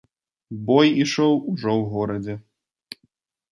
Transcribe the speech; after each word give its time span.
Бой 0.69 0.87
ішоў 1.03 1.31
ужо 1.51 1.71
ў 1.79 1.85
горадзе. 1.93 2.35